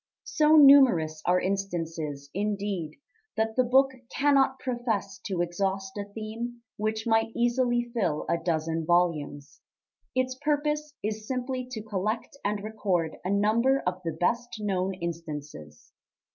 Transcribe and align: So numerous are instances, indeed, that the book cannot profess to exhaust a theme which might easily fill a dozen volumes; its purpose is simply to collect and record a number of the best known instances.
So 0.25 0.55
numerous 0.55 1.21
are 1.27 1.39
instances, 1.39 2.31
indeed, 2.33 2.95
that 3.37 3.55
the 3.55 3.63
book 3.63 3.91
cannot 4.09 4.57
profess 4.57 5.19
to 5.27 5.43
exhaust 5.43 5.95
a 5.95 6.05
theme 6.11 6.63
which 6.75 7.05
might 7.05 7.31
easily 7.35 7.83
fill 7.93 8.25
a 8.27 8.39
dozen 8.39 8.83
volumes; 8.83 9.61
its 10.15 10.33
purpose 10.33 10.95
is 11.03 11.27
simply 11.27 11.67
to 11.69 11.83
collect 11.83 12.35
and 12.43 12.63
record 12.63 13.17
a 13.23 13.29
number 13.29 13.83
of 13.85 14.01
the 14.03 14.13
best 14.19 14.55
known 14.59 14.95
instances. 14.95 15.91